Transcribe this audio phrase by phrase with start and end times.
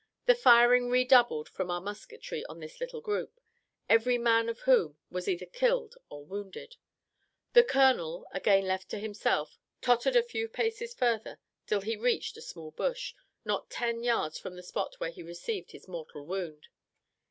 [0.25, 3.39] The firing redoubled from our musketry on this little group,
[3.87, 6.77] every man of whom was either killed or wounded.
[7.53, 11.37] The colonel, again left to himself, tottered a few paces further,
[11.67, 13.13] till he reached a small bush,
[13.45, 16.69] not ten yards from the spot where he received his mortal wound.